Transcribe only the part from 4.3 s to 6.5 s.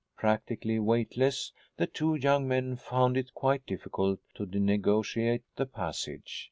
to negotiate the passage.